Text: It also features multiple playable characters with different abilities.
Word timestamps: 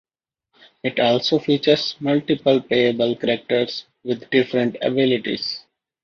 It 0.81 0.99
also 0.99 1.37
features 1.37 1.95
multiple 1.99 2.59
playable 2.59 3.15
characters 3.15 3.85
with 4.03 4.31
different 4.31 4.77
abilities. 4.81 5.63